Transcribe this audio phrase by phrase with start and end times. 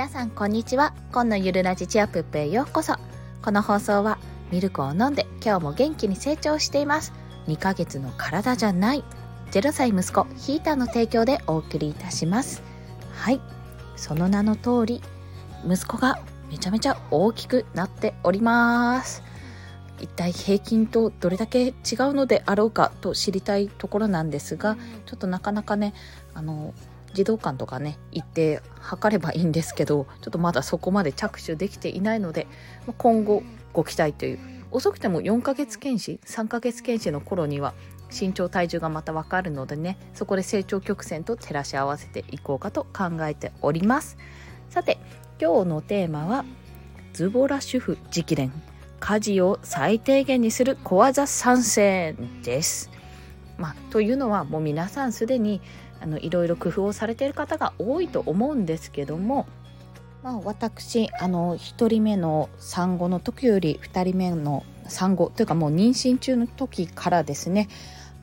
[0.00, 0.94] 皆さんこんにちは。
[1.12, 2.94] 今のゆるラジチアップへようこそ。
[3.42, 4.18] この放送は
[4.50, 7.12] ミルクを飲んで今日も元気に成長しています。
[7.48, 9.04] 2ヶ月の体じゃない
[9.50, 12.62] 0歳息子ヒーターの提供でお送りいたします。
[13.12, 13.42] はい。
[13.94, 15.02] その名の通り
[15.68, 19.22] 息子がめちゃめちゃ大きくなっております。
[20.00, 21.74] 一体平均とどれだけ違う
[22.14, 25.92] のであろうかと知りたいところなんですがちょっとなかなかね
[26.32, 26.72] あの
[27.14, 32.46] 児童館とかね行って測ればいいんですけどちょっとまだそこまで着手できていないので
[32.98, 33.42] 今後
[33.72, 34.38] ご期待という。
[34.72, 37.74] 遅くても4ヶ月検視3ヶ月検視の頃には
[38.16, 44.16] 身長体重がまた分かるのでねそこで成長曲線と照らし合わせていこうかと考えております。
[44.68, 44.98] さて
[45.40, 46.44] 今日のテーマは
[47.12, 48.52] ズボラ主婦直伝。
[49.00, 52.90] 家事を最低限にする小技参戦です。
[53.56, 55.60] まあ、というのはもう皆さんすでに
[56.00, 59.46] あのいろいろ工夫をされている方が多いと思うんですけども、
[60.22, 67.68] まあ、私あの1人目の産後の時より2人目の産後というかもう妊娠中の時からですね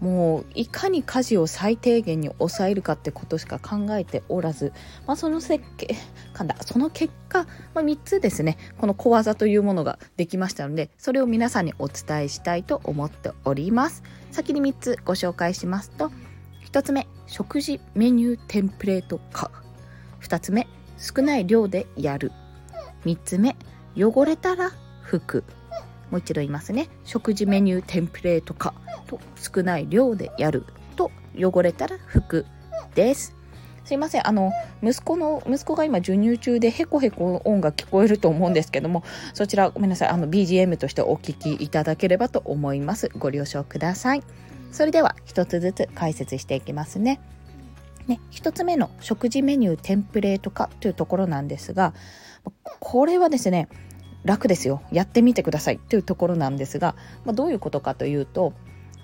[0.00, 4.72] もういかに家事を最低限に抑えるかってことしか考えておらず、
[5.06, 5.96] まあ、その設計
[6.42, 14.02] んだその結果、まあ、3つですねこの小技というものができましたのでそれを皆さんにお伝えしたいと思っております。
[14.32, 16.10] 先に3つご紹介しますと
[16.76, 19.50] 1つ目食事メニューテンプレート化。
[20.20, 20.66] 2つ目
[20.98, 22.32] 少ない量でやる。
[23.06, 23.56] 3つ目
[23.96, 25.44] 汚れたら拭く。
[26.10, 26.90] もう一度言いますね。
[27.06, 28.74] 食事メニューテンプレート化。
[29.06, 30.66] と少ない量でやる。
[30.96, 32.46] と汚れたら拭く。
[32.94, 33.34] です。
[33.86, 34.26] すいません。
[34.26, 40.08] あの息子の息子が今授乳中でヘコヘコ音が聞こえると思うんですけどもそちらごめんなさい。
[40.08, 43.10] あの BGM としてお聞きいただければと思います。
[43.16, 44.24] ご了承ください。
[44.72, 47.20] それでは一つずつ解説していきますね。
[48.08, 51.92] ね、1つ目の食事メニューテンプレート化というところなんですが
[52.78, 53.68] これはですね
[54.24, 54.82] 楽ですよ。
[54.90, 55.78] やってみてください。
[55.78, 58.52] というところなんですが、まあ、どういうことかというと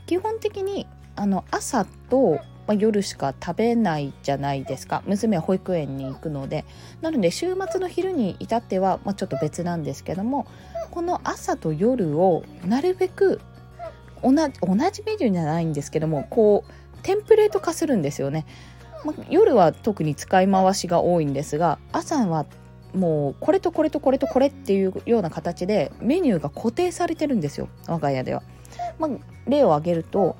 [0.07, 2.41] 基本的にあの朝と、
[2.73, 5.03] まあ、夜しか食べないじゃないですか。
[5.07, 6.65] 娘は保育園に行くので。
[7.03, 10.47] なので週末の昼に至っては、まあ、ちょっと別なんですけども
[10.91, 13.41] この朝と夜をなるべく
[14.23, 18.47] 同じ同じメニューじゃないんですけどもこうテンプレート化するんですよね、
[19.05, 22.47] ま夜は特に使い回しが多いんですが朝は
[22.95, 27.69] もうこれとこれとこれとこれっていうような形でメニューが固定されてるんですよ。
[27.89, 28.43] 我が家では、
[28.99, 29.11] まあ、
[29.49, 30.37] 例を挙げると、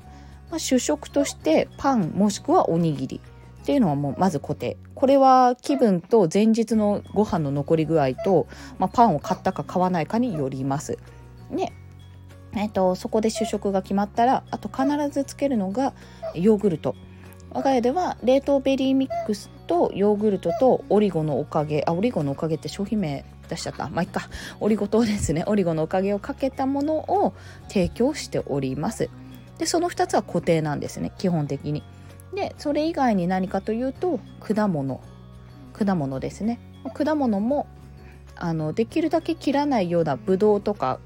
[0.53, 3.21] まあ、主食としてパンもしくはおにぎり。
[3.63, 4.77] っていうのはもうまず固定。
[4.93, 8.45] これは気分と前日のご飯の残り具合と、
[8.77, 10.99] まあ、パンを買ったか買わないかによります。
[11.49, 11.73] ね。
[12.55, 15.95] えーと、そこで主食が決まったらあと必ずつけるのが
[16.35, 16.93] ヨーグルト。
[17.49, 21.83] 我が家では冷凍ベリーミックスとヨーグルトとオリゴのおかげ。
[21.87, 23.89] あオリゴのおかげって商品名出しちゃった。
[23.89, 24.29] まあいっか。
[24.59, 25.45] オリゴ糖ですね。
[25.47, 27.33] オリゴのおかげをかけたものを
[27.69, 29.09] 提供しております。
[29.57, 31.83] でその2つは固定なんですね基本的に。
[32.33, 35.01] でそれ以外に何かというと果物。
[35.73, 36.59] 果物ですね。
[36.93, 37.67] 果物も
[38.35, 40.99] あのできるだけ切らないようなブドウとか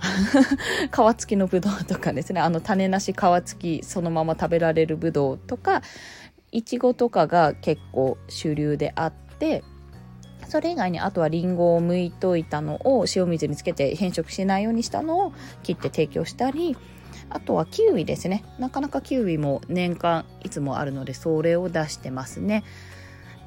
[0.92, 2.40] 皮付きのぶどうとかですね。
[2.40, 5.82] あの種なし皮付きそのまま食べられるぶどうとか
[6.52, 9.62] いちごとかが結構主流であって
[10.48, 15.32] それ以外にあとはりんごを剥いといたのを塩水につけて変色しないようにしたのを
[15.62, 16.76] 切って提供したり
[17.30, 22.64] あとはキウイですねなかなかキウイも年間いつもあるのでそれを出してますね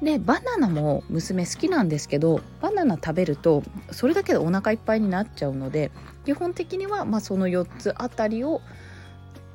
[0.02, 5.90] でバナナも娘好きなんですけどバナナ食べるとそれだけでお腹いっぱいになっちゃうので
[6.24, 8.60] 基本的にはまその4つあたりを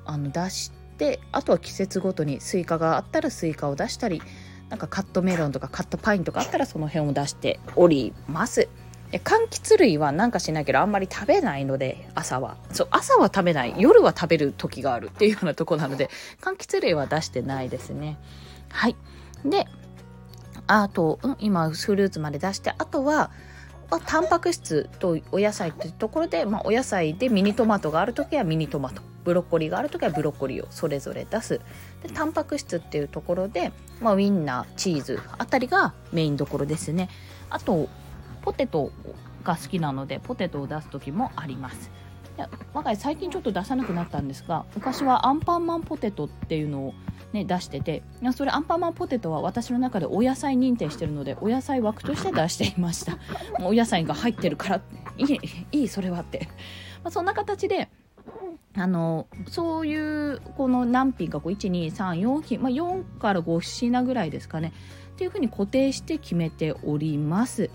[0.05, 4.21] あの出してあとは季節ごとにスイカがあったらスイカを出したり
[4.69, 8.69] なんかカットメロンとかカットパインとかあったらその辺を出しております。
[9.17, 12.57] 柑橘類はなんか知らないけどあんまり食べないので朝は。
[12.71, 13.73] そう朝は食べない。
[13.77, 16.09] 夜は食べる時があるっていうようなとこなので
[16.41, 18.17] 柑橘類は出してないですね。
[18.69, 18.95] はい。
[19.43, 19.65] で
[20.67, 23.31] あと、うん、今フルーツまで出してあとは
[23.89, 29.01] まあ、タンパク質とお野菜というところで、まあ、お野菜でミニトマトがある時はミニトマト。
[29.23, 31.59] ブロッコリーがある時はブロッコリーをそれぞれ出す。
[32.03, 37.09] でタンパク質っていうところで、まあ、ウインナーチーズあたりがメインどころですね。
[37.49, 37.89] あと
[38.41, 38.91] ポテト
[39.43, 41.91] が好きなのでポテトを出す時もあります。
[42.73, 46.93] 我が家最近ちょっと出さなくなったんですが昔はアンパンマンポテトっていうのを
[47.33, 48.01] ね、出してて
[48.33, 53.17] それアンパンマンポテトは私の中でお野菜認定してるのでお野菜枠として出していました。
[53.59, 54.81] もうお野菜が入ってるから
[55.17, 55.39] いい
[55.71, 56.49] いいそれはって、
[57.03, 57.89] まあ、そんな形で
[58.75, 64.73] あのそういうこの何品か1234品、まあ、4から5品ぐらいですかね。
[65.13, 67.69] っていうふうに固定して決めております。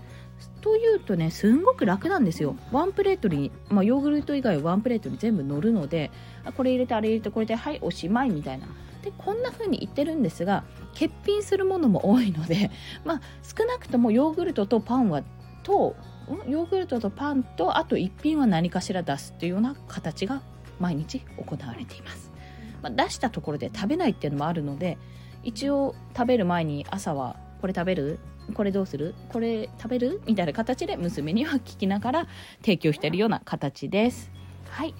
[0.61, 2.55] というとねすんごく楽なんですよ。
[2.71, 6.11] ワンプレートに、まあ、ヨーグルト以外ワンプレートに全部乗るので
[6.57, 8.67] これ入れてあれ入れてこれではいおしまいみたいな。
[9.03, 12.71] でこんな風に言ってるんですが欠品するものも多いので、
[13.05, 15.21] まあ、少なくともヨーグルトとパンは
[15.61, 15.95] と
[16.47, 20.41] ヨーグルトとパンとあと1品は何かしら出すっていうような形が
[20.79, 22.31] 毎日行われています、
[22.81, 24.97] まあ、出したところで食べないっていうのもあるので
[25.43, 28.19] 一応食べる前に朝はこれ食べる？
[28.53, 29.15] これどうする？
[29.29, 30.21] これ食べる？
[30.25, 32.27] みたいな形で娘には聞きながら
[32.61, 34.31] 提供しているような形です。
[34.69, 34.93] はい。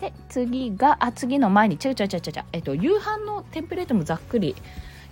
[0.00, 4.56] で、次が、あ、次の前に、ちゃうちゃうちゃうちゃう、えっと、夕飯のテンプレートもざっくり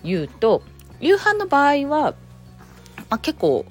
[0.03, 0.63] 言うと、
[1.01, 2.15] 夕飯の場合は、
[3.09, 3.65] まあ、結構、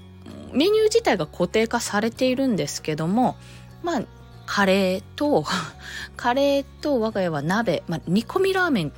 [0.53, 3.35] メニュー自体が固定化されているんですけども、
[3.83, 4.01] まあ、
[4.45, 5.43] カレーと、
[6.15, 8.93] カレーと我が家は鍋、まあ、煮込みラーメン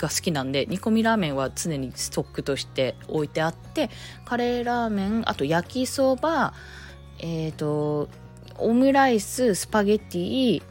[0.00, 3.90] が好きなんで煮込みラーメンは常にストックとして置いてあって
[4.24, 6.54] カレーラーメンあと焼きそば
[7.18, 8.08] えっ、ー、と
[8.58, 10.64] オムライススパゲッティっ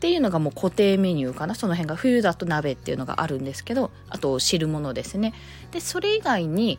[0.00, 1.54] ていうのがもう固定メニューかな。
[1.54, 5.34] その辺が冬だと鍋っていうのがあるんですけどあと汁物ですね。
[5.72, 6.78] でそれ以外に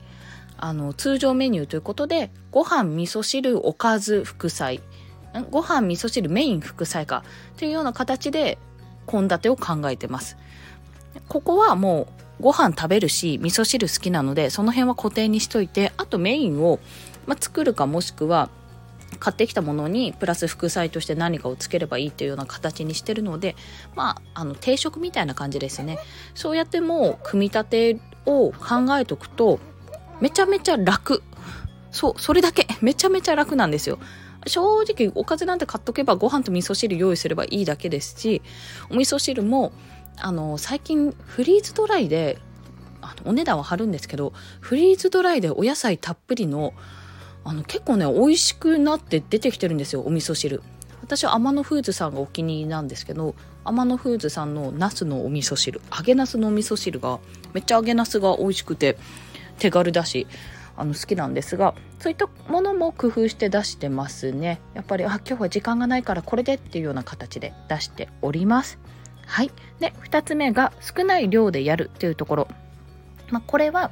[0.58, 4.82] あの通常メニューということでご飯味噌汁おかず副菜。
[5.52, 7.24] ご飯味噌汁メイン副菜か。
[7.58, 8.58] というような形で
[9.08, 10.38] 献立を考えてます。
[11.28, 12.08] ここはも
[12.40, 16.80] うご飯食べるし味噌汁好きなのでその辺は固定にしといてあとメインを、
[17.28, 18.50] まあ、作るかもしくは
[19.19, 23.56] 買ってきたものにプラス副菜として何かをつければいいっていうような形にしてるので
[23.96, 26.00] まああの定食みたいな感じですね。
[26.34, 29.60] そうやってもう組み立てを考えとくと
[30.22, 31.24] めちゃめちゃ楽。
[31.92, 32.68] そうそれだけ。
[32.81, 34.00] めちゃめちゃ楽なんですよ。
[34.48, 38.42] 正直おかずなんて買っとけばご飯と味噌汁用意すればいいだけですし
[38.90, 39.72] お味噌汁も
[40.18, 42.40] あの最近フリーズドライで
[43.02, 46.74] あのお値段は張るんですけどフリーズドライでお野菜たっぷりの
[47.44, 50.62] あの結構ね美味しくなって出てきてるんですよお味噌汁。
[51.02, 53.36] 私は天野フーズさんがお気に入りなんですけど
[53.66, 57.19] 天野フーズさんのナスのお味噌汁揚げナスのお味噌汁が
[57.54, 58.98] めっちゃ揚げナスが美味しくて
[59.57, 60.28] 手軽だし
[60.78, 64.62] あの好きなんですがそういったものも工夫して出してますね。
[64.74, 68.80] やっぱりあ今日は時間がないからこれでっていうような形で出しております。
[69.31, 69.51] はい。
[69.80, 72.48] で、2つ目が少ない量でやるというところ。
[73.30, 73.89] まあ、これは、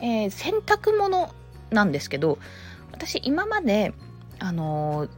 [0.00, 1.34] えー、洗濯物
[1.70, 2.38] なんですけど、
[2.92, 3.92] 私今まで、
[4.38, 5.10] あのー、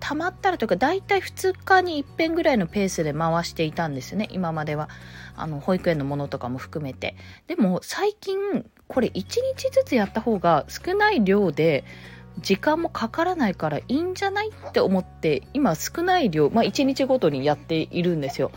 [0.00, 4.88] 溜まったらというか、だいたい2日に1遍ぐらいのペースで回していたんですね、今までは。
[5.36, 7.14] あの、保育園のものとかも含めて。
[7.46, 11.84] でも、最近、これ1日ずつやった方が少ない量で、
[12.40, 18.50] 時間もかからないからいいんじゃないって思って今少ない量、まあ、1日ごとにやっているんですよ。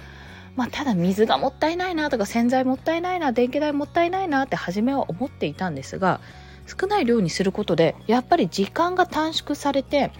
[0.55, 6.21] まあ、ただ水がもったいないなとか洗剤もったいないな電気代もったいないなって初めは思っていたんですが
[6.65, 10.11] 少ない量にすることでやっぱり時間が短縮されて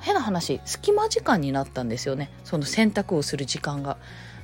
[0.00, 2.30] 変な話隙間時間になったんですよね。
[2.44, 3.98] その洗濯をする時間が。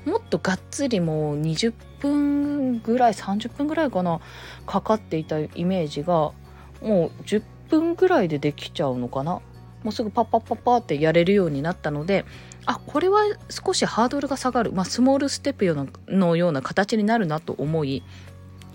[0.04, 4.20] もっとがっつりもう20分ぐらい30分ぐらいかな
[4.64, 6.32] かかっていたイメージが
[6.80, 9.40] もう10分ぐらいでできちゃうのかな。
[9.82, 12.24] もうすぐパッパッパッパってやれるようになったので
[12.66, 18.02] あこれは少しハードルが下がる、まあ、スモールステップのような形になるなと思い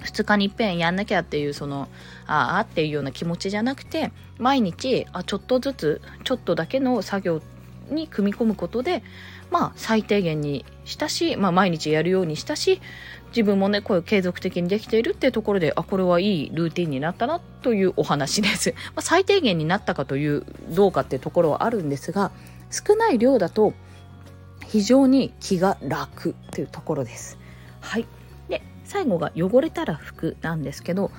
[0.03, 1.87] 2日にいっぺんやんなきゃっていうその
[2.25, 7.41] ああっていうような気持ちじゃなくて毎日あちょっとずつちょっとだけの作業
[7.93, 9.03] に組み込むことで
[9.51, 12.81] まあ最低限にしたし、まあ、毎日やるようにしたし
[13.29, 22.31] 自分もねこういう継続的にできているっていうところであこれはいいルーティンになったなというお話です、 まあ、最低限になったかというどうかっていうところはあるんですが
[22.69, 23.73] 少ない量だと
[24.67, 27.37] 非常に気が楽というところです。
[27.79, 28.07] はい。
[28.49, 31.11] で、最後が汚れたら拭くなんですけど、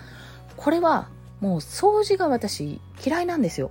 [0.56, 1.08] これは
[1.40, 3.70] もう掃除が私嫌いなんですよ。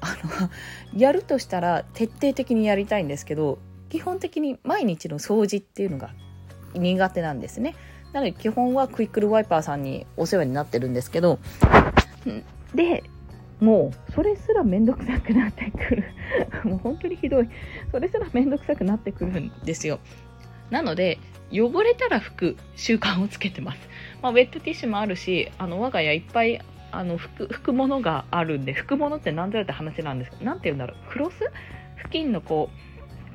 [0.00, 0.50] あの、
[0.98, 6.10] やるとしたら徹底的にやりたいんですけど、基本的に毎日の掃除っていうのが
[6.74, 7.74] 苦手なんですね。
[8.12, 11.38] なので基本はクイックルワイパーさんにお世話になってるんですけど、
[12.74, 13.04] で、
[13.60, 16.04] もうそれすらめんどくさくなってくる。
[16.64, 17.48] もう本当にひどい。
[17.90, 20.00] それすらめんどくさくなってくるんですよ。
[20.70, 21.18] なので
[21.52, 23.78] 汚れたら拭く習慣をつけてます、
[24.22, 26.60] まあ、ウェットティッシュもあるしあの我が家いっぱい
[26.96, 31.38] あの拭く拭くものがあるんで拭くものって何ぞやって話なんですけど何て言うんだろうクロス？
[31.98, 32.70] 付近のこ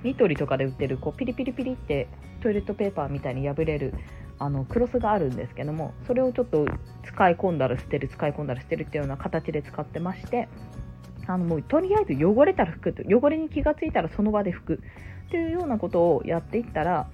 [0.03, 2.07] うニトリとかで売ってるこうピリピリピリって
[2.41, 3.93] トイレットペーパーみたいに破れる
[4.39, 6.65] あのクロスがあるんですけどもそれをちょっと
[7.03, 10.49] 使い込んだら捨てる使い込んだら捨てるっていうような形で使ってまして
[11.27, 14.73] あのもうとりあえず汚れたら拭くと汚れに気がついたらその場で拭く
[15.27, 17.07] っていうようなことをやっていったら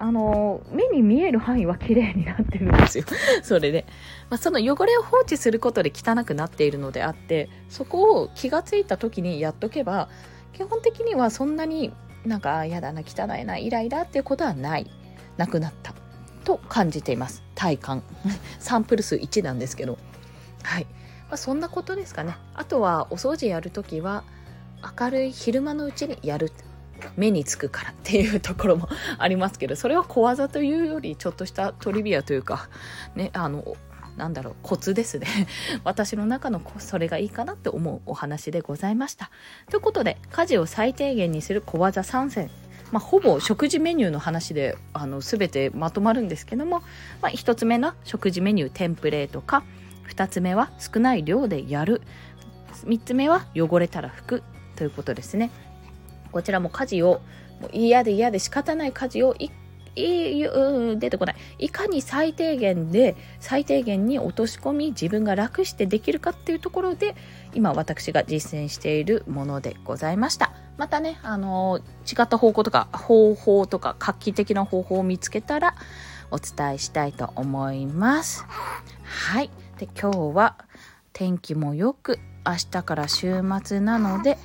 [0.00, 3.04] あの目に見える範囲は綺麗になってるんですよ。
[3.42, 3.86] それで、
[4.30, 10.08] まあ、その汚れを放置することで汚くなっているのであってそこを気がついた時にやっとけば
[10.52, 11.92] 基本的にはそんなに
[12.24, 14.90] なんか嫌だな汚いなイライラっていうことはない。
[15.36, 15.94] なくなった。
[16.44, 17.42] と感じています。
[17.54, 18.02] 体感。
[18.58, 19.98] サンプル数1なんですけど。
[20.62, 20.84] はい、
[21.28, 22.36] まあ、そんなことですかね。
[22.54, 24.24] あとはお掃除やるときは
[24.98, 26.52] 明るい昼間のうちにやる。
[27.18, 32.68] 目につくからっていうところもありますけどそれは小技というよりちょっとしたトリビアというか
[33.14, 33.76] ねあの
[34.16, 35.28] なんだろうコツですね。
[35.84, 39.30] 私の中のそれがいいかなって思うお話でございました。
[39.70, 42.50] ということで家事を最低限にする小技3選
[42.90, 46.82] まあ、ほぼ食事メニューの話であの全てまとまるんですけども、
[47.20, 49.62] まあ、1つ目の食事メニューテンプレートか
[50.08, 52.02] 2つ目は少ない量でやる。
[52.86, 54.42] 3つ目は汚れたら拭く
[54.76, 55.50] ということですね。
[56.32, 57.20] こちらも家事を
[57.60, 59.50] もう嫌で嫌で仕方ない家事をい
[59.96, 60.42] い
[60.98, 61.36] 出てこない。
[61.58, 67.16] いかに最低限で最低限に落とし込み自分が楽してできるかっていうところで
[67.52, 70.52] 今私が実践しているものでございました。
[70.76, 75.74] またねあの違った方向とか方法とか画期的な方法を見つけたら
[76.30, 78.46] お伝えしたいと思います。
[79.02, 79.50] はい。
[79.78, 80.56] で今日は
[81.12, 84.38] 天気もよく明日から週末なので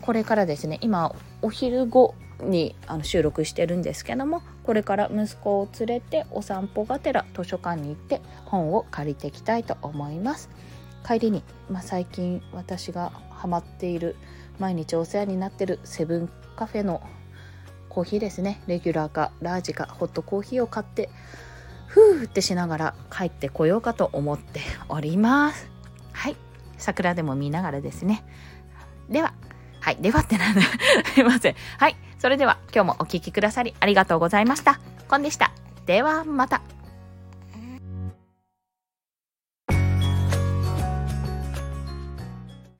[0.00, 10.48] これからですね今お昼後にあの収録してるんですけどもこれから息子を連れてお散歩がてら図書館に行って本を借りていきたいと思います。
[11.06, 14.16] 帰りに、まあ、最近私がハマっている
[14.58, 17.02] 毎日お世話になってるセブンカフェの
[17.88, 18.62] コーヒーですね。
[18.66, 21.08] レギュラーかラージかホットコーヒーを買って
[21.86, 25.68] ふーってしながら帰ってこようかと思っております。
[26.12, 26.49] はい。
[26.80, 28.24] 桜でも見ながらですね
[29.08, 29.32] では
[29.80, 29.96] はい。
[29.96, 30.60] ではってなんだ。
[31.14, 31.54] すいません。
[31.78, 31.96] はい。
[32.18, 34.78] それでは今日もお聴きくださりありがとうございました。
[35.08, 35.52] コンでした。
[35.86, 36.60] ではまた。